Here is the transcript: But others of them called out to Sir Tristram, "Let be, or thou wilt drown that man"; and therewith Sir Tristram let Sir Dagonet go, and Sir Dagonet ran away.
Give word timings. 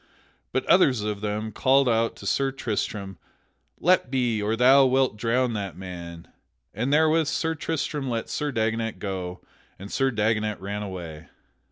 But 0.51 0.65
others 0.65 1.01
of 1.01 1.21
them 1.21 1.51
called 1.51 1.87
out 1.87 2.15
to 2.15 2.25
Sir 2.25 2.51
Tristram, 2.51 3.19
"Let 3.79 4.09
be, 4.09 4.41
or 4.41 4.55
thou 4.55 4.83
wilt 4.87 5.15
drown 5.15 5.53
that 5.53 5.77
man"; 5.77 6.27
and 6.73 6.91
therewith 6.91 7.27
Sir 7.27 7.53
Tristram 7.53 8.09
let 8.09 8.27
Sir 8.27 8.51
Dagonet 8.51 8.97
go, 8.97 9.41
and 9.77 9.91
Sir 9.91 10.09
Dagonet 10.09 10.59
ran 10.59 10.81
away. 10.81 11.29